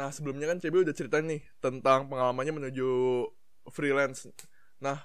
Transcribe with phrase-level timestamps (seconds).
[0.00, 2.88] Nah sebelumnya kan CB udah cerita nih tentang pengalamannya menuju
[3.68, 4.32] freelance.
[4.80, 4.96] Nah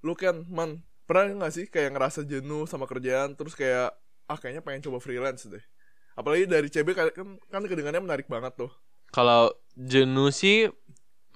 [0.00, 3.92] lu kan man pernah nggak sih kayak ngerasa jenuh sama kerjaan terus kayak
[4.24, 5.60] ah kayaknya pengen coba freelance deh.
[6.16, 7.12] Apalagi dari CB kan
[7.52, 8.72] kan kedengarannya menarik banget tuh.
[9.12, 10.72] Kalau jenuh sih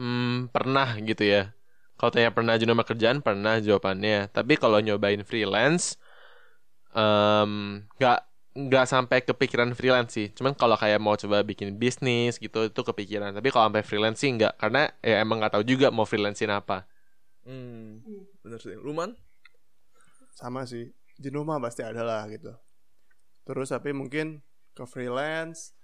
[0.00, 1.52] hmm, pernah gitu ya.
[2.00, 4.32] Kalau tanya pernah jenuh sama kerjaan pernah jawabannya.
[4.32, 6.00] Tapi kalau nyobain freelance
[6.96, 8.21] nggak
[8.57, 10.29] nggak sampai kepikiran freelance sih.
[10.36, 13.32] Cuman kalau kayak mau coba bikin bisnis gitu itu kepikiran.
[13.36, 16.84] Tapi kalau sampai freelance sih nggak karena ya emang nggak tahu juga mau freelancein apa.
[17.46, 18.04] Hmm,
[18.44, 18.76] bener sih.
[18.76, 19.16] Luman?
[20.38, 22.54] sama sih jenuh mah pasti ada lah gitu
[23.43, 24.38] terus tapi mungkin
[24.71, 25.74] ke freelance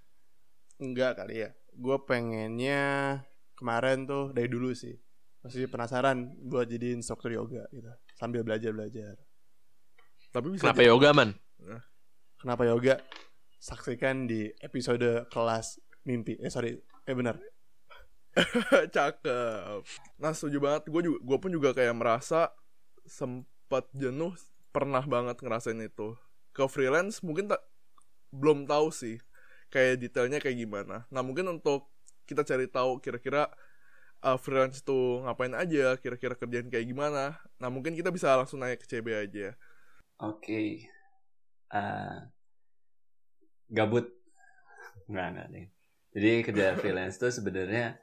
[0.79, 3.19] enggak kali ya gue pengennya
[3.59, 4.95] kemarin tuh dari dulu sih
[5.43, 9.19] masih penasaran buat jadi instruktur yoga gitu sambil belajar belajar
[10.31, 11.29] Tapi bisa Kenapa yoga man?
[12.39, 13.01] Kenapa yoga
[13.59, 17.39] saksikan di episode kelas mimpi eh sorry eh benar
[18.95, 19.81] Cakep.
[20.19, 20.91] Nah setuju banget.
[20.91, 22.51] Gue juga, gue pun juga kayak merasa
[23.07, 24.35] sempat jenuh.
[24.75, 26.19] Pernah banget ngerasain itu.
[26.51, 27.63] Ke freelance mungkin tak
[28.35, 29.23] belum tahu sih
[29.71, 31.07] kayak detailnya kayak gimana.
[31.11, 31.87] Nah mungkin untuk
[32.27, 33.47] kita cari tahu kira-kira
[34.23, 37.39] uh, freelance itu ngapain aja, kira-kira kerjaan kayak gimana.
[37.59, 39.55] Nah mungkin kita bisa langsung nanya ke CB aja.
[40.19, 40.91] Oke.
[41.75, 42.17] Eh,
[43.75, 44.07] gabut.
[45.11, 45.67] Nggak, nggak deh.
[46.15, 47.99] Jadi kerja freelance tuh sebenarnya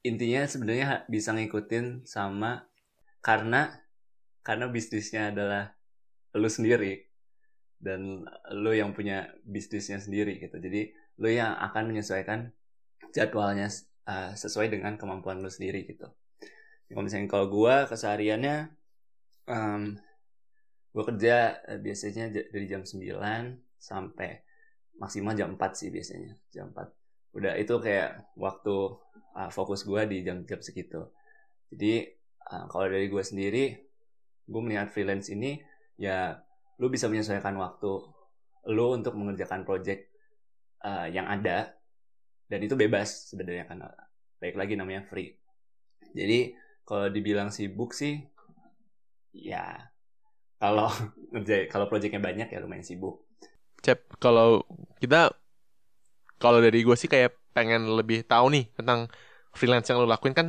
[0.00, 2.64] intinya sebenarnya bisa ngikutin sama
[3.20, 3.68] karena
[4.40, 5.76] karena bisnisnya adalah
[6.32, 7.04] lu sendiri
[7.76, 8.24] dan
[8.56, 10.56] lu yang punya bisnisnya sendiri gitu.
[10.56, 12.48] Jadi lu yang akan menyesuaikan
[13.12, 13.68] jadwalnya
[14.08, 16.08] uh, sesuai dengan kemampuan lu sendiri gitu.
[16.88, 18.72] Kalau misalnya kalau gua kesehariannya
[19.46, 20.00] em,
[20.90, 22.98] gue kerja eh, biasanya dari jam 9
[23.78, 24.30] sampai
[24.98, 28.98] maksimal jam 4 sih biasanya jam 4 udah itu kayak waktu
[29.38, 31.06] uh, fokus gue di jam-jam segitu.
[31.70, 32.10] Jadi
[32.50, 33.64] uh, kalau dari gue sendiri
[34.50, 35.62] gue melihat freelance ini
[35.94, 36.42] ya
[36.82, 37.92] lu bisa menyesuaikan waktu
[38.72, 40.10] lu untuk mengerjakan project
[40.82, 41.70] uh, yang ada
[42.50, 43.86] dan itu bebas sebenarnya kan
[44.42, 45.38] baik lagi namanya free.
[46.10, 48.18] Jadi kalau dibilang sibuk sih
[49.30, 49.78] ya
[50.60, 50.88] kalau
[51.72, 53.24] kalau proyeknya banyak ya lumayan sibuk
[53.80, 54.60] Cep, kalau
[55.00, 55.32] kita
[56.36, 59.08] kalau dari gue sih kayak pengen lebih tahu nih tentang
[59.56, 60.48] freelance yang lo lakuin kan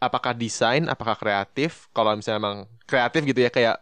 [0.00, 1.86] apakah desain, apakah kreatif?
[1.92, 2.56] Kalau misalnya emang
[2.88, 3.76] kreatif gitu ya kayak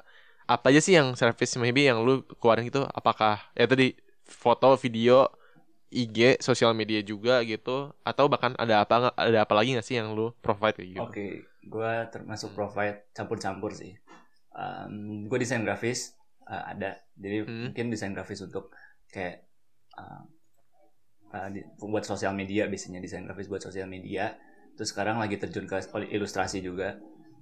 [0.48, 2.84] apa aja sih yang service maybe yang lu keluarin gitu?
[2.90, 3.94] Apakah ya tadi
[4.26, 5.30] foto, video,
[5.88, 7.94] IG, sosial media juga gitu?
[8.02, 11.02] Atau bahkan ada apa ada apa lagi nggak sih yang lu provide kayak gitu?
[11.04, 11.26] oke
[11.68, 13.94] gue termasuk provide campur-campur sih
[15.30, 16.18] gue desain grafis
[16.50, 17.70] uh, ada jadi Hmm.
[17.70, 18.74] mungkin desain grafis untuk
[19.08, 19.46] kayak
[19.94, 20.22] uh,
[21.32, 24.34] uh, di- buat sosial media biasanya desain grafis buat sosial media
[24.74, 25.78] terus sekarang lagi terjun ke
[26.10, 26.98] ilustrasi juga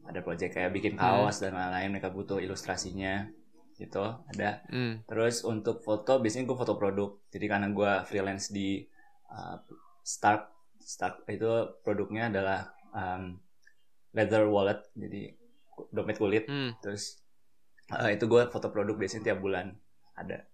[0.06, 3.26] ada project kayak bikin kaos dan lain-lain mereka butuh ilustrasinya
[3.76, 5.04] gitu ada Hmm.
[5.04, 7.20] Terus untuk foto biasanya gue foto produk.
[7.30, 8.82] Jadi karena gue freelance di
[9.30, 9.60] uh,
[10.02, 10.50] Stark,
[10.80, 11.46] Stark itu
[11.86, 13.38] produknya adalah um,
[14.10, 15.30] leather wallet, jadi
[15.92, 16.44] dompet kulit.
[16.48, 16.74] Hmm.
[16.80, 17.20] Terus
[17.92, 19.76] uh, itu gue foto produk biasanya tiap bulan
[20.16, 20.44] ada.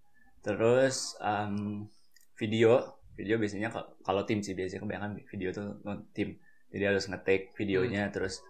[0.43, 1.87] Terus um,
[2.35, 6.37] video, video biasanya kal- kalau tim sih biasanya kebanyakan video tuh non- tim.
[6.73, 8.41] Jadi harus nge-take videonya terus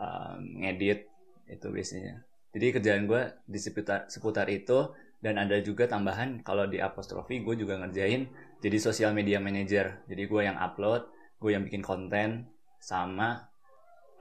[0.00, 1.06] um, ngedit
[1.46, 2.24] itu biasanya.
[2.56, 7.54] Jadi kerjaan gue di seputar seputar itu dan ada juga tambahan kalau di apostrofi gue
[7.56, 8.28] juga ngerjain
[8.64, 10.00] jadi sosial media manager.
[10.08, 11.04] Jadi gue yang upload,
[11.36, 12.48] gue yang bikin konten
[12.80, 13.52] sama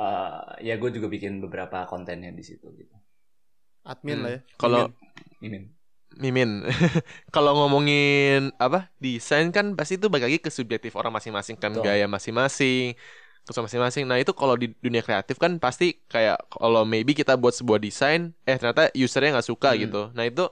[0.03, 2.95] eh, ya gue juga bikin beberapa kontennya di situ gitu.
[3.91, 4.23] admin Hmm.
[4.23, 4.81] lah ya Kalau
[5.45, 5.57] Ini
[6.15, 6.63] Mimin,
[7.35, 11.83] kalau ngomongin apa desain kan pasti itu balik lagi ke subjektif orang masing-masing kan Betul.
[11.83, 12.95] gaya masing-masing,
[13.43, 14.03] kesukaan masing-masing.
[14.07, 18.31] Nah itu kalau di dunia kreatif kan pasti kayak kalau maybe kita buat sebuah desain,
[18.47, 19.81] eh ternyata usernya nggak suka Hmm.
[19.81, 20.07] gitu.
[20.15, 20.47] Nah itu,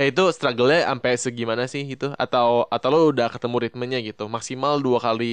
[0.00, 2.06] eh itu struggle-nya sampai segimana sih itu?
[2.22, 5.24] Atau atau lo udah ketemu ritmenya gitu, maksimal dua kali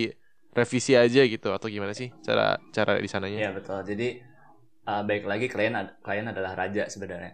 [0.57, 3.41] revisi aja gitu atau gimana sih cara cara di sananya?
[3.41, 3.79] Iya betul.
[3.89, 4.07] Jadi
[4.89, 7.33] uh, baik lagi klien ad- klien adalah raja sebenarnya.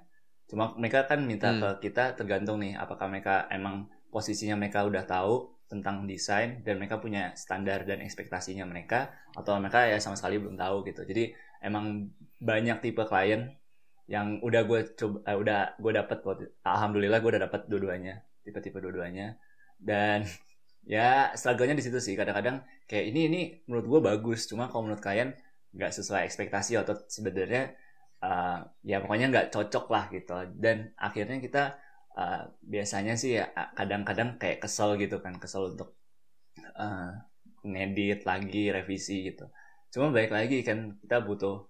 [0.49, 1.61] Cuma mereka kan minta Hmm.
[1.61, 5.33] ke kita tergantung nih apakah mereka emang posisinya mereka udah tahu
[5.71, 9.07] tentang desain dan mereka punya standar dan ekspektasinya mereka
[9.39, 11.01] atau mereka ya sama sekali belum tahu gitu.
[11.07, 11.31] Jadi
[11.63, 13.41] emang banyak tipe klien
[14.11, 16.19] yang udah gue coba eh, udah gue dapet
[16.67, 18.13] alhamdulillah gue udah dapet dua-duanya
[18.43, 19.39] tipe-tipe dua-duanya
[19.79, 20.27] dan
[20.85, 22.13] ya struggle-nya di situ sih.
[22.17, 25.33] Kadang-kadang kayak ini ini menurut gue bagus cuma kalau menurut kalian
[25.71, 27.71] nggak sesuai ekspektasi atau sebenarnya
[28.19, 30.33] uh, ya pokoknya nggak cocok lah gitu.
[30.57, 31.63] Dan akhirnya kita
[32.17, 35.95] uh, biasanya sih ya kadang-kadang kayak kesel gitu kan kesel untuk
[36.57, 37.11] eh,
[37.63, 39.47] ngedit lagi revisi gitu.
[39.91, 41.67] Cuma baik lagi kan kita butuh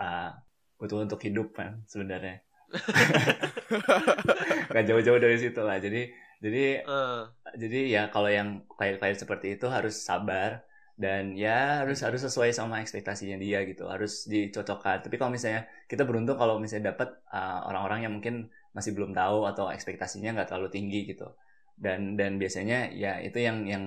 [0.00, 0.30] eh,
[0.78, 2.42] butuh untuk hidup kan sebenarnya.
[4.70, 5.78] Nggak jauh-jauh dari situ lah.
[5.78, 6.10] Jadi
[6.44, 7.22] jadi Eh,
[7.56, 10.60] jadi ya kalau yang klien-klien seperti itu harus sabar
[10.94, 15.02] dan ya harus harus sesuai sama ekspektasinya dia gitu harus dicocokkan.
[15.02, 19.46] Tapi kalau misalnya kita beruntung kalau misalnya dapat uh, orang-orang yang mungkin masih belum tahu
[19.50, 21.34] atau ekspektasinya nggak terlalu tinggi gitu.
[21.74, 23.84] Dan dan biasanya ya itu yang yang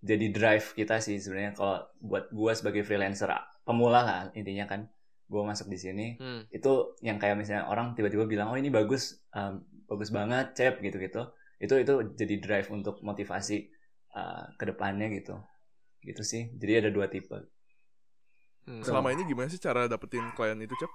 [0.00, 3.28] jadi drive kita sih sebenarnya kalau buat gua sebagai freelancer
[3.68, 4.88] pemula lah intinya kan.
[5.26, 6.54] Gua masuk di sini hmm.
[6.54, 9.58] itu yang kayak misalnya orang tiba-tiba bilang oh ini bagus um,
[9.90, 11.26] bagus banget cep gitu gitu
[11.56, 13.68] itu itu jadi drive untuk motivasi
[14.12, 15.40] uh, ke depannya gitu
[16.04, 17.36] gitu sih jadi ada dua tipe
[18.66, 18.82] Hmm.
[18.82, 20.90] Selama ini gimana sih cara dapetin klien itu, Cep?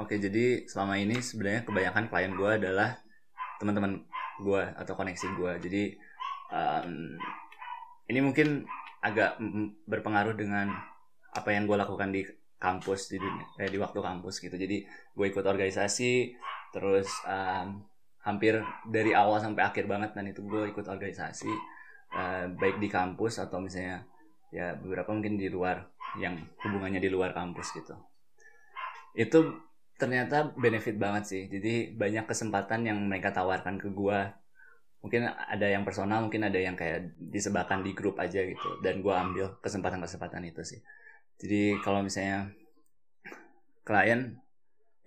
[0.00, 2.96] oke jadi selama ini sebenarnya kebanyakan klien gue adalah
[3.60, 4.00] teman-teman
[4.40, 5.82] gue atau koneksi gue jadi
[6.48, 7.20] um,
[8.08, 8.64] ini mungkin
[9.04, 9.36] agak
[9.84, 10.72] berpengaruh dengan
[11.36, 12.24] apa yang gue lakukan di
[12.56, 16.32] kampus di dunia eh, di waktu kampus gitu jadi gue ikut organisasi
[16.72, 17.84] terus um,
[18.30, 21.50] hampir dari awal sampai akhir banget dan itu gue ikut organisasi
[22.14, 24.06] uh, baik di kampus atau misalnya
[24.54, 27.94] ya beberapa mungkin di luar yang hubungannya di luar kampus gitu.
[29.14, 29.58] Itu
[29.98, 31.42] ternyata benefit banget sih.
[31.50, 34.18] Jadi banyak kesempatan yang mereka tawarkan ke gue
[35.00, 39.14] mungkin ada yang personal mungkin ada yang kayak disebarkan di grup aja gitu dan gue
[39.14, 40.80] ambil kesempatan-kesempatan itu sih.
[41.40, 42.52] Jadi kalau misalnya
[43.80, 44.36] klien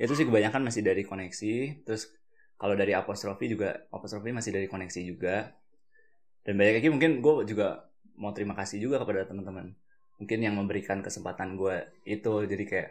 [0.01, 2.09] itu sih kebanyakan masih dari koneksi terus
[2.63, 5.51] kalau dari apostrofi juga apostrofi masih dari koneksi juga.
[6.47, 9.75] Dan banyak lagi mungkin gue juga mau terima kasih juga kepada teman-teman.
[10.15, 12.47] Mungkin yang memberikan kesempatan gue itu.
[12.47, 12.89] Jadi kayak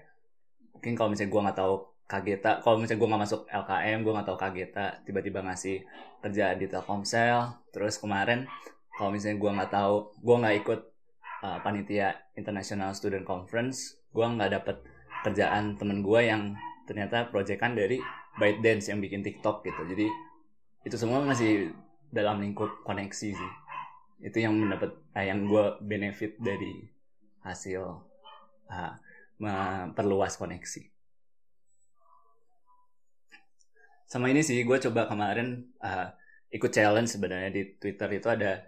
[0.77, 1.75] mungkin kalau misalnya gue nggak tahu
[2.05, 5.81] Kageta kalau misalnya gue nggak masuk LKM gue nggak tahu Kageta tiba-tiba ngasih
[6.21, 8.45] kerja di Telkomsel terus kemarin
[9.01, 10.81] kalau misalnya gue nggak tahu gue nggak ikut
[11.41, 14.77] uh, panitia International Student Conference gue nggak dapet
[15.25, 16.53] kerjaan temen gue yang
[16.85, 17.97] ternyata proyekan dari
[18.41, 19.83] ByteDance yang bikin TikTok gitu.
[19.89, 20.07] Jadi
[20.83, 21.73] itu semua masih
[22.13, 23.53] dalam lingkup koneksi sih.
[24.23, 26.87] Itu yang mendapat eh, yang gue benefit dari
[27.43, 27.83] hasil
[28.71, 28.95] uh,
[29.43, 30.87] memperluas koneksi.
[34.07, 36.13] Sama ini sih gue coba kemarin uh,
[36.53, 38.09] ikut challenge sebenarnya di Twitter.
[38.13, 38.63] Itu ada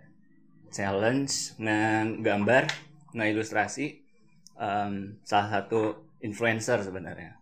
[0.74, 2.66] challenge ngegambar
[3.14, 4.02] ngeilustrasi
[4.58, 7.38] um, salah satu influencer sebenarnya.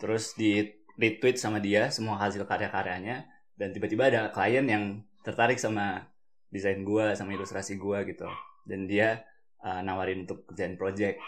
[0.00, 4.84] Terus di retweet sama dia semua hasil karya-karyanya dan tiba-tiba ada klien yang
[5.22, 6.10] tertarik sama
[6.50, 8.26] desain gua sama ilustrasi gua gitu
[8.66, 9.22] dan dia
[9.62, 11.18] uh, nawarin untuk kerjain project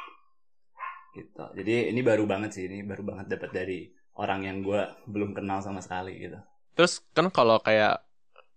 [1.16, 3.78] gitu jadi ini baru banget sih ini baru banget dapat dari
[4.16, 6.38] orang yang gua belum kenal sama sekali gitu
[6.76, 8.04] Terus kan kalau kayak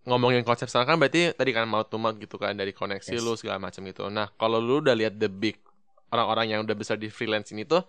[0.04, 3.24] ngomongin konsep sekarang kan berarti tadi kan mau mouth gitu kan dari koneksi Yes.
[3.24, 4.12] lu segala macam gitu.
[4.12, 5.56] Nah, kalau lu udah lihat the big
[6.12, 7.88] orang-orang yang udah besar di freelance ini tuh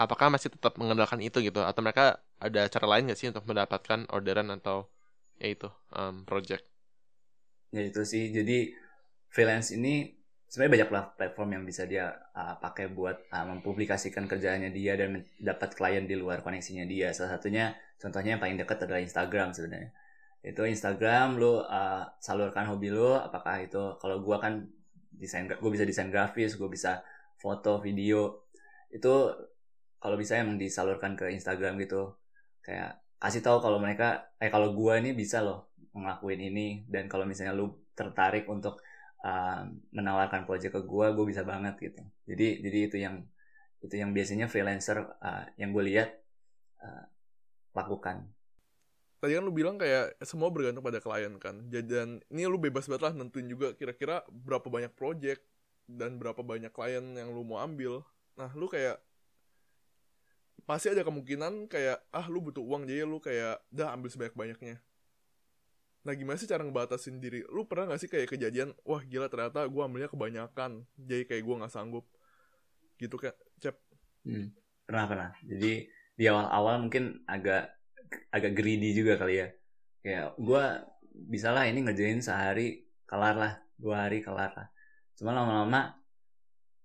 [0.00, 1.62] apakah masih tetap mengandalkan itu gitu?
[1.62, 4.90] Atau mereka ada cara lain nggak sih untuk mendapatkan orderan atau
[5.38, 6.66] ya itu um, project?
[7.74, 8.30] ya itu sih.
[8.30, 8.70] Jadi
[9.34, 10.14] freelance ini
[10.46, 15.74] sebenarnya banyak platform yang bisa dia uh, pakai buat uh, mempublikasikan kerjaannya dia dan dapat
[15.74, 17.10] klien di luar koneksinya dia.
[17.10, 19.90] Salah satunya contohnya yang paling dekat adalah Instagram sebenarnya.
[20.46, 24.70] Itu Instagram lu uh, salurkan hobi lu apakah itu kalau gua kan
[25.14, 27.02] desain gue bisa desain grafis gue bisa
[27.42, 28.46] foto video.
[28.94, 29.34] Itu
[30.04, 32.12] kalau bisa emang disalurkan ke Instagram gitu
[32.60, 37.24] kayak kasih tahu kalau mereka eh kalau gua ini bisa loh ngelakuin ini dan kalau
[37.24, 38.84] misalnya lu tertarik untuk
[39.24, 39.64] uh,
[39.96, 43.24] menawarkan project ke gua gue bisa banget gitu jadi jadi itu yang
[43.80, 46.08] itu yang biasanya freelancer uh, yang gue lihat
[46.84, 47.04] uh,
[47.72, 48.28] lakukan
[49.24, 51.56] Tadi kan lu bilang kayak semua bergantung pada klien kan.
[51.72, 55.40] Dan ini lu bebas banget lah nentuin juga kira-kira berapa banyak project
[55.88, 58.04] dan berapa banyak klien yang lu mau ambil.
[58.36, 59.00] Nah, lu kayak
[60.64, 64.80] pasti ada kemungkinan kayak ah lu butuh uang jadi lu kayak dah ambil sebanyak-banyaknya.
[66.04, 67.44] Nah gimana sih cara ngebatasin diri?
[67.48, 71.54] Lu pernah gak sih kayak kejadian, wah gila ternyata gue ambilnya kebanyakan, jadi kayak gue
[71.64, 72.04] nggak sanggup,
[73.00, 73.76] gitu kayak cep.
[74.28, 74.52] Hmm,
[74.84, 75.30] pernah pernah.
[75.40, 77.72] Jadi di awal-awal mungkin agak
[78.28, 79.48] agak greedy juga kali ya.
[80.04, 80.64] Kayak gue
[81.32, 84.68] bisa lah ini ngerjain sehari kelar lah, dua hari kelar lah.
[85.16, 85.96] Cuma lama-lama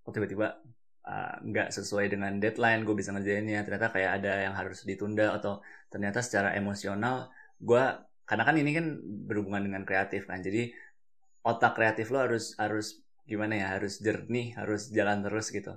[0.04, 0.64] kok tiba-tiba
[1.10, 3.60] uh, nggak sesuai dengan deadline gue bisa ngerjainnya.
[3.66, 5.54] Ternyata kayak ada yang harus ditunda atau
[5.92, 7.16] ternyata secara emosional
[7.60, 7.84] gue
[8.30, 8.86] karena kan ini kan
[9.28, 10.40] berhubungan dengan kreatif kan.
[10.48, 10.70] Jadi
[11.50, 12.88] otak kreatif lo harus harus
[13.30, 15.72] gimana ya harus jernih harus jalan terus gitu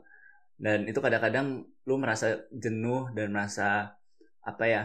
[0.65, 1.47] dan itu kadang-kadang
[1.89, 2.27] lu merasa
[2.65, 3.97] jenuh dan merasa
[4.51, 4.83] apa ya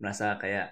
[0.00, 0.66] merasa kayak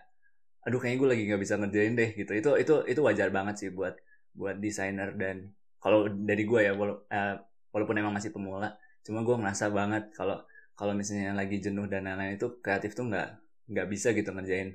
[0.65, 3.71] aduh kayaknya gue lagi nggak bisa ngerjain deh gitu itu itu itu wajar banget sih
[3.79, 3.95] buat
[4.37, 5.37] buat desainer dan
[5.83, 7.35] kalau dari gue ya wala- eh,
[7.75, 10.39] walaupun emang masih pemula cuma gue ngerasa banget kalau
[10.79, 13.29] kalau misalnya lagi jenuh dan lain-lain itu kreatif tuh nggak
[13.71, 14.75] nggak bisa gitu ngerjain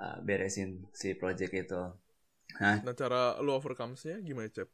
[0.00, 1.80] eh, beresin si project itu.
[2.60, 4.68] Nah cara lu overcome-nya gimana Cep?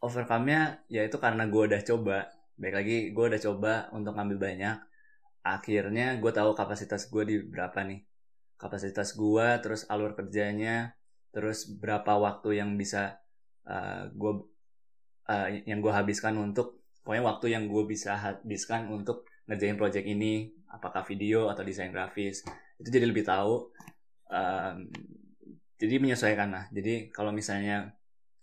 [0.00, 2.18] overcome-nya ya itu karena gue udah coba.
[2.60, 4.76] Baik lagi gue udah coba untuk ngambil banyak.
[5.44, 8.00] Akhirnya gue tahu kapasitas gue di berapa nih.
[8.60, 10.92] Kapasitas gue terus alur kerjanya
[11.30, 13.22] terus berapa waktu yang bisa
[13.64, 14.32] uh, gue
[15.30, 20.52] uh, yang gue habiskan untuk pokoknya waktu yang gue bisa habiskan untuk ngerjain project ini
[20.70, 22.46] apakah video atau desain grafis
[22.80, 23.68] itu jadi lebih tahu
[24.30, 24.76] um,
[25.80, 26.64] jadi menyesuaikan lah.
[26.68, 27.96] Jadi kalau misalnya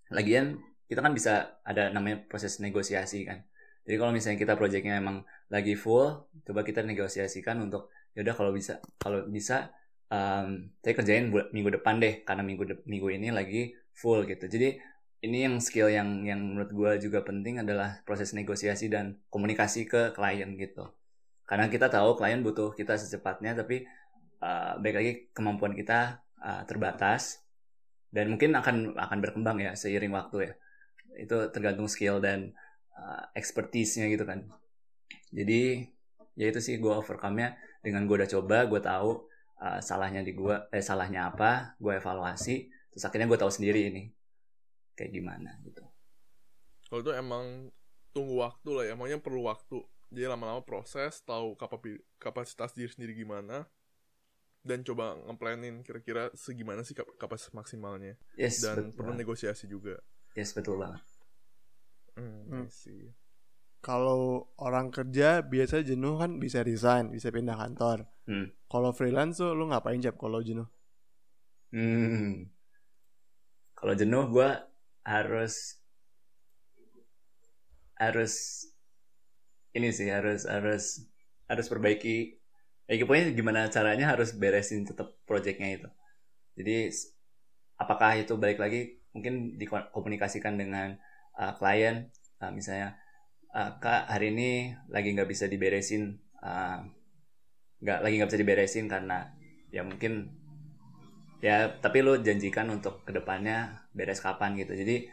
[0.10, 0.58] lagian
[0.90, 3.46] kita kan bisa ada namanya proses negosiasi kan.
[3.86, 5.22] Jadi kalau misalnya kita projectnya emang
[5.54, 9.70] lagi full coba kita negosiasikan untuk yaudah kalau bisa kalau bisa
[10.10, 14.50] um, saya kerjain minggu depan deh karena minggu de minggu ini lagi full gitu.
[14.50, 14.82] Jadi
[15.22, 20.14] ini yang skill yang yang menurut gue juga penting adalah proses negosiasi dan komunikasi ke
[20.14, 20.94] klien gitu.
[21.48, 23.88] Karena kita tahu klien butuh kita secepatnya tapi
[24.44, 27.42] uh, baik lagi kemampuan kita uh, terbatas
[28.14, 30.54] dan mungkin akan akan berkembang ya seiring waktu ya.
[31.18, 32.54] Itu tergantung skill dan
[32.94, 34.46] uh, expertise-nya gitu kan.
[35.34, 35.82] Jadi
[36.38, 39.26] ya itu sih gue overcome-nya dengan gue udah coba gue tahu
[39.58, 44.04] uh, salahnya di gue eh salahnya apa gue evaluasi terus akhirnya gue tahu sendiri ini
[44.98, 45.84] kayak gimana gitu
[46.88, 47.46] Kalau itu emang
[48.16, 49.78] tunggu waktu lah ya, emangnya perlu waktu.
[50.14, 51.48] Jadi lama-lama proses, tahu
[52.24, 53.68] kapasitas diri sendiri gimana,
[54.68, 58.14] dan coba ngeplanin kira-kira segimana sih kap- kapasitas maksimalnya.
[58.38, 59.96] yes Dan betul perlu negosiasi juga.
[60.38, 61.04] yes betul banget
[62.18, 62.66] Hmm, Hmm.
[63.88, 64.22] Kalau
[64.68, 67.98] orang kerja biasa jenuh kan bisa resign, bisa pindah kantor.
[68.28, 68.52] Hmm.
[68.72, 70.68] Kalau freelance tuh lu ngapain Jap kalau jenuh?
[71.72, 72.50] hmm.
[73.78, 74.50] kalau jenuh gue
[75.08, 75.80] harus
[77.96, 78.34] harus
[79.72, 81.08] ini sih harus harus
[81.48, 82.36] harus perbaiki.
[82.88, 85.90] Ya pokoknya gimana caranya harus beresin tetap projectnya itu.
[86.60, 86.92] Jadi
[87.80, 91.00] apakah itu balik lagi mungkin dikomunikasikan dengan
[91.40, 92.12] uh, klien.
[92.38, 93.00] Uh, misalnya
[93.56, 96.84] uh, kak hari ini lagi nggak bisa diberesin uh,
[97.82, 99.32] nggak lagi nggak bisa diberesin karena
[99.70, 100.32] ya mungkin
[101.38, 104.74] ya tapi lu janjikan untuk ke depannya beres kapan gitu.
[104.74, 105.10] Jadi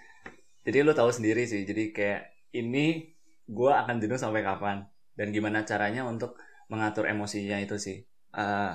[0.64, 1.68] jadi lu tahu sendiri sih.
[1.68, 3.12] Jadi kayak ini
[3.48, 4.88] gua akan jenuh sampai kapan.
[5.14, 6.40] Dan gimana caranya untuk
[6.72, 8.02] mengatur emosinya itu sih.
[8.34, 8.74] Eh,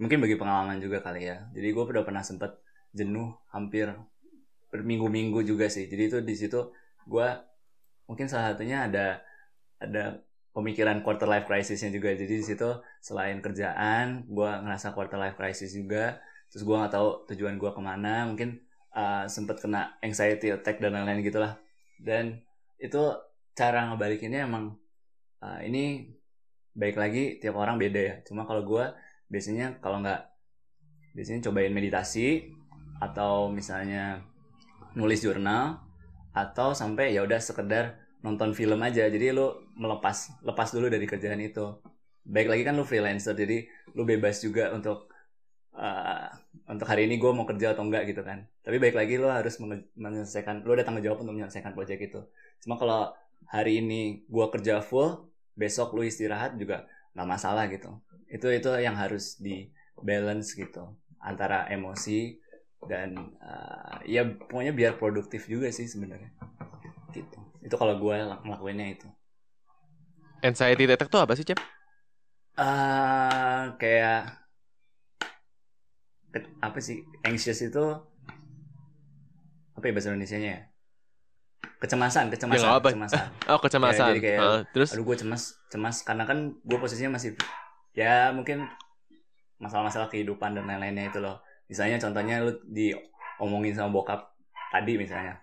[0.00, 1.50] mungkin bagi pengalaman juga kali ya.
[1.52, 2.56] Jadi gue udah pernah sempet
[2.96, 3.92] jenuh hampir
[4.72, 5.90] berminggu-minggu juga sih.
[5.90, 6.70] Jadi itu di situ
[7.04, 7.42] gua
[8.08, 9.20] mungkin salah satunya ada
[9.82, 10.22] ada
[10.54, 12.14] pemikiran quarter life crisisnya juga.
[12.14, 12.70] Jadi di situ
[13.02, 17.80] selain kerjaan gua ngerasa quarter life crisis juga terus gue nggak tahu tujuan gue ke
[17.80, 18.58] mana mungkin
[18.94, 21.58] uh, sempet kena anxiety attack dan lain-lain gitulah.
[22.00, 22.42] Dan
[22.80, 23.14] itu
[23.54, 24.74] cara ngebalikinnya emang
[25.42, 26.10] uh, ini
[26.74, 28.14] baik lagi tiap orang beda ya.
[28.26, 28.84] Cuma kalau gue
[29.30, 30.26] biasanya kalau nggak
[31.14, 32.50] biasanya cobain meditasi
[32.98, 34.22] atau misalnya
[34.94, 35.80] nulis jurnal
[36.30, 39.06] atau sampai ya udah sekedar nonton film aja.
[39.06, 41.78] Jadi lu melepas lepas dulu dari kerjaan itu.
[42.26, 43.66] Baik lagi kan lu freelancer jadi
[43.96, 45.09] lu bebas juga untuk
[45.74, 46.28] uh,
[46.70, 48.46] untuk hari ini gue mau kerja atau enggak gitu kan.
[48.62, 49.58] Tapi baik lagi lo harus
[49.98, 52.20] menyelesaikan lo ada tanggung jawab untuk menyelesaikan project itu.
[52.62, 53.10] Cuma kalau
[53.50, 57.90] hari ini gue kerja full besok lo istirahat juga nggak masalah gitu.
[58.30, 62.40] Itu itu yang harus di balance gitu antara emosi
[62.88, 66.32] dan uh, ya pokoknya biar produktif juga sih sebenarnya.
[67.12, 67.38] Gitu.
[67.60, 69.08] Itu kalau gue ngelakuinnya itu.
[70.40, 71.60] Anxiety attack tuh apa sih, Cep?
[72.60, 74.39] eh kayak
[76.60, 77.82] apa sih anxious itu
[79.74, 80.60] apa ya bahasa Indonesia nya ya?
[81.80, 82.88] Kecemasan kecemasan Ya, apa.
[82.92, 83.24] kecemasan.
[83.52, 84.04] Oh, kecemasan.
[84.04, 84.88] Ya, jadi kayak- Ah, terus?
[84.92, 87.34] Aduh gue cemas cemas karena kan gue posisinya masih
[87.96, 88.68] ya mungkin
[89.58, 91.40] masalah-masalah kehidupan dan lain-lainnya itu loh.
[91.66, 94.36] Misalnya contohnya lu diomongin sama bokap
[94.70, 95.40] tadi misalnya.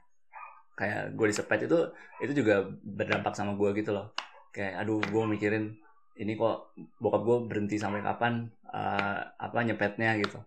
[0.78, 1.78] Kayak gue disepet itu
[2.22, 4.14] itu juga berdampak sama gue gitu loh.
[4.54, 5.74] Kayak aduh gue mikirin
[6.18, 10.38] ini kok bokap gue berhenti sampai kapan eh, apa nyepetnya gitu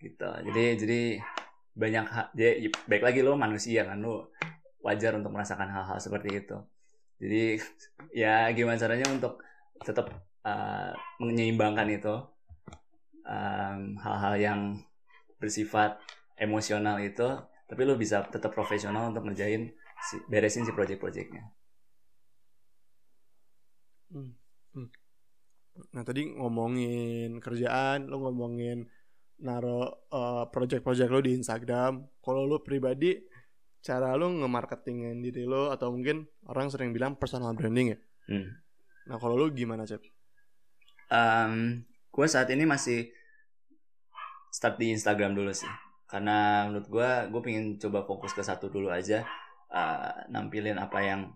[0.00, 0.28] gitu.
[0.50, 1.00] Jadi jadi
[1.76, 2.50] banyak dia
[2.88, 4.32] baik lagi lo manusia kan lo
[4.80, 6.56] wajar untuk merasakan hal-hal seperti itu.
[7.20, 7.60] Jadi
[8.22, 9.42] ya gimana caranya untuk
[9.84, 10.08] tetap
[10.44, 12.14] uh, menyeimbangkan itu
[13.26, 14.60] um, hal-hal yang
[15.36, 16.00] bersifat
[16.40, 17.26] emosional itu
[17.66, 21.44] tapi lu bisa tetap profesional untuk ngerjain si, beresin si project-projectnya
[25.92, 28.88] Nah tadi ngomongin kerjaan, lo ngomongin
[29.42, 32.20] naro eh, project-project lo di Instagram.
[32.22, 33.16] Kalau lo pribadi
[33.86, 37.98] cara lu nge-marketingin diri lu atau mungkin orang sering bilang personal branding ya.
[38.26, 38.50] Hmm.
[39.06, 40.02] Nah, kalau lu gimana, Cep?
[41.06, 43.14] Um, gue saat ini masih
[44.50, 45.70] start di Instagram dulu sih.
[46.10, 49.22] Karena menurut gue, gue pengen coba fokus ke satu dulu aja.
[49.66, 51.34] uh, nampilin apa yang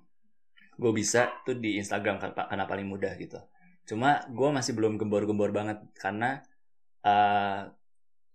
[0.78, 3.42] gue bisa tuh di Instagram karena karena paling mudah gitu.
[3.84, 6.40] Cuma gue masih belum gembor-gembor banget karena
[7.02, 7.68] uh,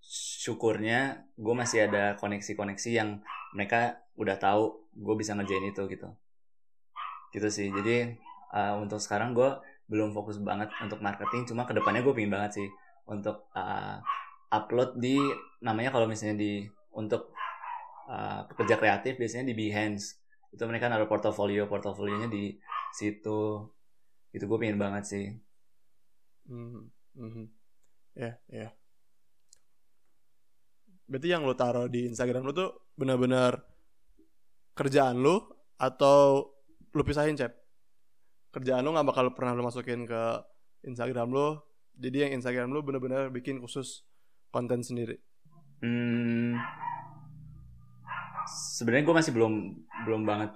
[0.05, 3.19] syukurnya gue masih ada koneksi-koneksi yang
[3.57, 6.09] mereka udah tahu gue bisa ngerjain itu gitu.
[7.33, 7.67] Gitu sih.
[7.73, 8.15] Jadi
[8.53, 9.49] uh, untuk sekarang gue
[9.89, 11.49] belum fokus banget untuk marketing.
[11.49, 12.67] Cuma ke depannya gue pengen banget sih
[13.05, 14.01] untuk uh,
[14.49, 15.17] upload di
[15.61, 17.33] namanya kalau misalnya di untuk
[18.09, 20.21] uh, pekerja kreatif biasanya di Behance
[20.55, 22.55] itu mereka naruh portofolio portofolionya di
[22.95, 23.67] situ
[24.31, 25.25] itu gue pengen banget sih
[26.45, 26.93] Hmm.
[27.17, 27.49] mhm.
[28.13, 28.69] Ya, ya.
[31.05, 33.61] Berarti yang lu taruh di Instagram lu tuh benar-benar
[34.73, 35.41] kerjaan lu
[35.77, 36.49] atau
[36.95, 37.53] lu pisahin, Cep?
[38.51, 40.21] Kerjaan lu nggak bakal pernah lu masukin ke
[40.87, 41.59] Instagram lu.
[41.95, 44.03] Jadi yang Instagram lu benar-benar bikin khusus
[44.51, 45.19] konten sendiri.
[45.83, 46.55] hmm,
[48.47, 49.53] sebenarnya gue masih belum
[50.05, 50.51] belum banget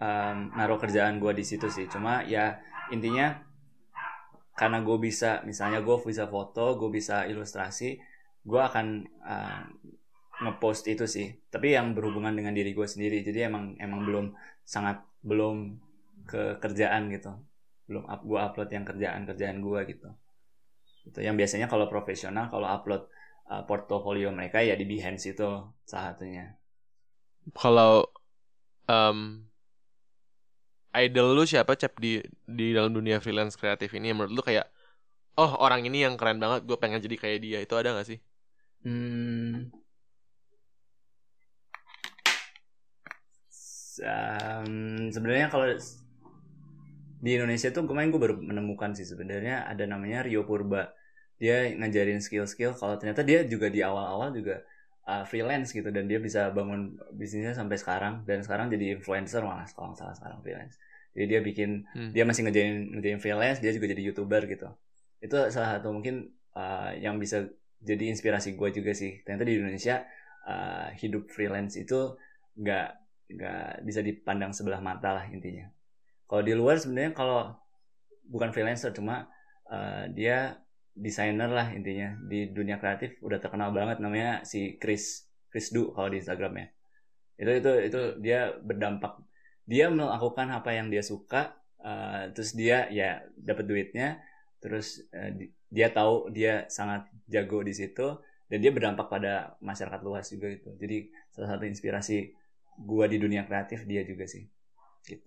[0.00, 2.56] um, naruh kerjaan gue di situ sih cuma ya
[2.94, 3.42] intinya
[4.56, 8.00] karena gue bisa misalnya gue bisa foto gue bisa ilustrasi
[8.46, 8.86] gue akan
[9.26, 9.62] uh,
[10.46, 11.34] ngepost itu sih.
[11.50, 13.26] Tapi yang berhubungan dengan diri gue sendiri.
[13.26, 14.26] Jadi emang emang belum
[14.62, 15.82] sangat belum
[16.30, 17.34] ke kerjaan gitu.
[17.90, 20.08] Belum up gue upload yang kerjaan kerjaan gue gitu.
[21.10, 23.10] Itu yang biasanya kalau profesional kalau upload
[23.50, 25.48] uh, portofolio mereka ya di Behance itu
[25.82, 26.54] salah satunya.
[27.54, 28.06] Kalau
[28.90, 29.46] um,
[30.94, 34.14] idol lu siapa cep di di dalam dunia freelance kreatif ini?
[34.14, 34.66] Menurut lu kayak
[35.38, 37.58] oh orang ini yang keren banget gue pengen jadi kayak dia.
[37.62, 38.18] Itu ada gak sih?
[38.86, 39.66] Hmm.
[43.96, 45.66] Um, sebenarnya kalau
[47.18, 50.94] di Indonesia tuh kemarin gue baru menemukan sih sebenarnya ada namanya Rio Purba.
[51.42, 54.62] Dia ngajarin skill-skill kalau ternyata dia juga di awal-awal juga
[55.10, 59.66] uh, freelance gitu dan dia bisa bangun bisnisnya sampai sekarang dan sekarang jadi influencer malah
[59.74, 60.78] kalau nggak salah sekarang freelance.
[61.16, 62.12] Jadi dia bikin Hmm.
[62.14, 64.68] dia masih ngejain ngejain freelance, dia juga jadi YouTuber gitu.
[65.18, 69.20] Itu salah satu mungkin uh, yang bisa jadi inspirasi gue juga sih.
[69.22, 70.04] Ternyata di Indonesia
[70.46, 72.16] uh, hidup freelance itu
[72.56, 72.88] nggak
[73.26, 75.66] nggak bisa dipandang sebelah mata lah intinya.
[76.26, 77.54] Kalau di luar sebenarnya kalau
[78.26, 79.30] bukan freelancer cuma
[79.70, 80.58] uh, dia
[80.96, 86.08] desainer lah intinya di dunia kreatif udah terkenal banget namanya si Chris Chris Du kalau
[86.10, 86.72] di Instagramnya.
[87.36, 89.20] Itu itu itu dia berdampak
[89.66, 94.22] dia melakukan apa yang dia suka uh, terus dia ya dapat duitnya
[94.62, 100.00] terus uh, di- dia tahu dia sangat jago di situ dan dia berdampak pada masyarakat
[100.00, 100.70] luas juga gitu.
[100.78, 102.30] Jadi salah satu inspirasi
[102.78, 104.46] gua di dunia kreatif dia juga sih.
[105.02, 105.26] Gitu.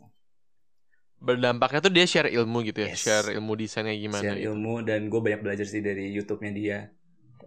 [1.19, 3.03] Berdampaknya tuh dia share ilmu gitu ya, Yes.
[3.03, 4.55] share ilmu desainnya gimana share gitu.
[4.55, 6.77] ilmu dan gue banyak belajar sih dari YouTube-nya dia.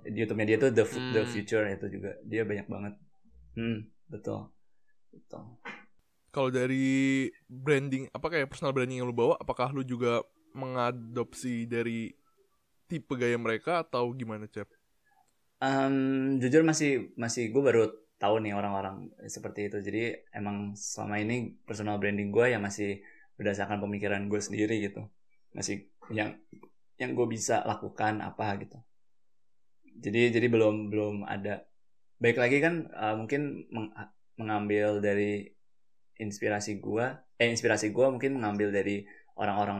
[0.05, 1.33] Di YouTube-nya dia tuh the Fu- the Hmm.
[1.33, 2.21] future itu juga.
[2.21, 2.95] Dia banyak banget.
[3.57, 4.53] Hmm betul.
[5.09, 5.57] Betul
[6.29, 12.09] Kalau dari branding, apa kayak personal branding yang lu bawa, apakah lu juga mengadopsi dari
[12.88, 14.68] tipe gaya mereka atau gimana, Cep?
[15.66, 15.95] Em,
[16.42, 16.90] jujur masih
[17.23, 17.83] masih gue baru
[18.23, 18.97] tahu nih orang-orang
[19.35, 19.77] seperti itu.
[19.87, 20.01] Jadi
[20.38, 20.57] emang
[20.92, 21.35] selama ini
[21.66, 22.88] personal branding gue ya masih
[23.38, 25.01] berdasarkan pemikiran gue sendiri gitu.
[25.57, 25.77] Masih
[26.18, 26.31] yang
[27.01, 28.77] yang gue bisa lakukan apa gitu.
[30.05, 31.51] Jadi jadi belum belum ada.
[32.23, 33.42] Baik lagi kan eh, mungkin
[33.75, 33.95] meng-
[34.40, 35.25] mengambil dari
[36.25, 37.07] inspirasi gue
[37.40, 39.05] eh inspirasi gue mungkin mengambil dari
[39.40, 39.79] orang-orang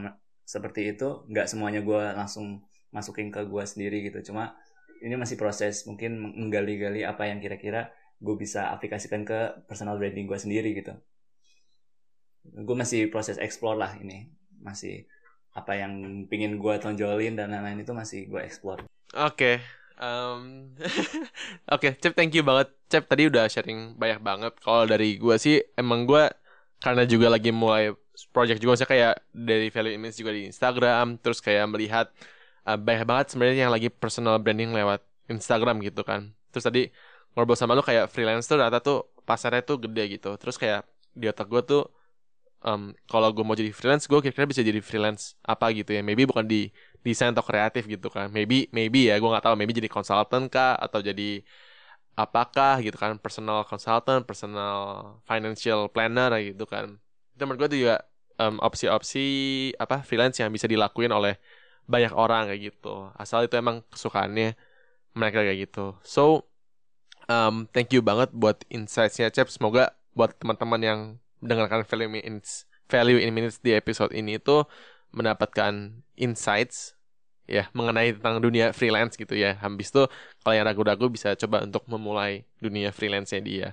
[0.55, 1.27] seperti itu.
[1.31, 2.47] Nggak semuanya gue langsung
[2.93, 4.55] masukin ke gue sendiri gitu cuma
[5.03, 7.91] ini masih proses mungkin menggali-gali apa yang kira-kira
[8.23, 10.95] gue bisa aplikasikan ke personal branding gue sendiri gitu
[12.47, 14.31] gue masih proses explore lah ini
[14.63, 15.09] masih
[15.53, 19.61] apa yang pingin gue tonjolin dan lain-lain itu masih gue explore Oke.
[20.01, 20.73] em,
[21.75, 22.73] Oke, Cep thank you banget.
[22.89, 24.53] Cep tadi udah sharing banyak banget.
[24.65, 26.33] Kalau dari gua sih emang gua
[26.81, 27.93] karena juga lagi mulai
[28.33, 32.09] project juga maksudnya kayak dari value image juga di Instagram, terus kayak melihat
[32.69, 35.01] eh, banyak banget sebenarnya yang lagi personal branding lewat
[35.33, 36.21] Instagram gitu kan.
[36.51, 36.81] Terus tadi
[37.35, 38.97] ngobrol sama lu kayak freelance tuh data tuh
[39.29, 40.29] pasarnya tuh gede gitu.
[40.41, 40.81] Terus kayak
[41.21, 41.81] di otak gua tuh
[42.67, 45.23] em, kalau gue mau jadi freelance, gue kira-kira bisa jadi freelance
[45.53, 46.01] apa gitu ya.
[46.09, 46.57] Maybe bukan di
[47.07, 48.27] desain atau kreatif gitu kan.
[48.37, 49.55] Maybe maybe ya gue nggak tahu.
[49.61, 51.43] Maybe jadi consultant kah atau jadi
[52.23, 54.77] apakah gitu kan personal consultant, personal
[55.29, 56.87] financial planner gitu kan.
[57.35, 57.97] Itu menurut gue tuh juga
[58.41, 59.21] em, opsi-opsi
[59.83, 61.35] apa freelance yang bisa dilakuin oleh
[61.87, 63.11] banyak orang kayak gitu.
[63.19, 64.55] Asal itu emang kesukaannya
[65.13, 65.97] mereka kayak gitu.
[66.07, 66.49] So
[67.29, 69.53] um, thank you banget buat insights-nya Cep.
[69.53, 71.01] Semoga buat teman-teman yang
[71.43, 74.63] mendengarkan value in minutes value in minutes di episode ini itu
[75.13, 76.95] mendapatkan insights
[77.49, 79.59] ya mengenai tentang dunia freelance gitu ya.
[79.61, 80.07] Habis itu
[80.41, 83.69] kalau yang ragu-ragu bisa coba untuk memulai dunia freelance-nya dia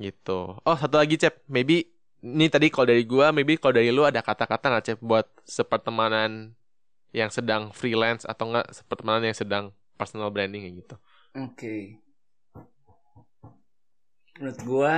[0.00, 0.56] gitu.
[0.62, 4.22] Oh satu lagi cep, maybe ini tadi kalau dari gua, maybe kalau dari lu ada
[4.22, 6.54] kata-kata nggak cep buat sepertemanan
[7.12, 9.64] yang sedang freelance atau enggak sepertemanan yang sedang
[9.96, 10.96] personal branding gitu.
[11.36, 11.52] Oke.
[11.56, 11.82] Okay.
[14.40, 14.96] Menurut gua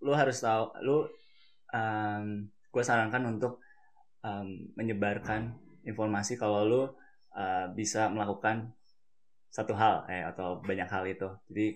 [0.00, 1.08] lu harus tahu lu
[1.72, 3.64] um, gue sarankan untuk
[4.20, 5.56] um, menyebarkan
[5.88, 6.82] informasi kalau lu
[7.32, 8.70] uh, bisa melakukan
[9.48, 11.66] satu hal eh atau banyak hal itu jadi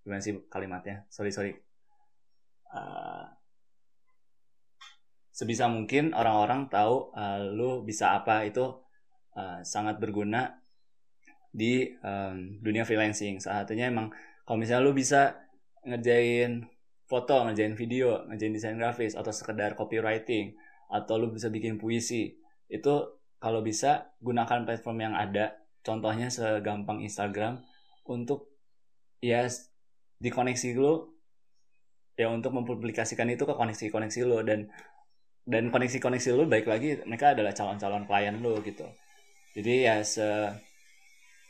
[0.00, 1.52] gimana sih kalimatnya sorry sorry
[2.72, 3.28] uh,
[5.36, 8.85] sebisa mungkin orang-orang tahu uh, lu bisa apa itu
[9.36, 10.58] uh, sangat berguna
[11.52, 14.12] di um, dunia freelancing salah satunya emang
[14.44, 15.46] kalau misalnya lu bisa
[15.86, 16.70] ngerjain
[17.06, 20.58] foto, ngerjain video, ngerjain desain grafis atau sekedar copywriting
[20.90, 22.34] atau lu bisa bikin puisi.
[22.66, 25.62] Itu kalau bisa gunakan platform yang ada.
[25.86, 27.62] Contohnya segampang Instagram
[28.10, 28.50] untuk
[29.22, 29.46] ya
[30.18, 31.14] dikoneksi lu
[32.18, 34.66] ya untuk mempublikasikan itu ke koneksi-koneksi lu dan
[35.46, 38.86] dan koneksi-koneksi lu baik lagi mereka adalah calon-calon klien lu gitu.
[39.56, 40.28] Jadi ya se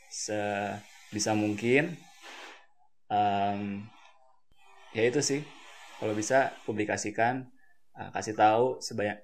[0.07, 0.39] se
[1.11, 1.99] bisa mungkin
[3.11, 3.83] um,
[4.95, 5.43] ya itu sih.
[5.99, 7.51] Kalau bisa publikasikan
[7.99, 9.19] uh, kasih tahu sebanyak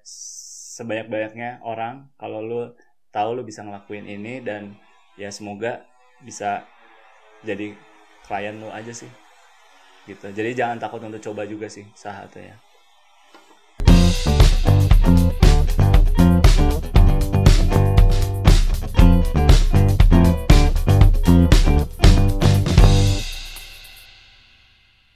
[0.76, 2.12] sebanyak banyaknya orang.
[2.20, 2.60] Kalau lu
[3.08, 4.76] tahu lu bisa ngelakuin ini dan
[5.16, 5.88] ya semoga
[6.20, 6.68] bisa
[7.40, 7.72] jadi
[8.28, 9.08] klien lu aja sih.
[10.04, 10.28] Gitu.
[10.28, 12.63] Jadi jangan takut untuk coba juga sih saat ya